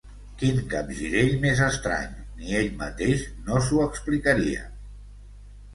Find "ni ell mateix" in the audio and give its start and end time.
2.41-3.27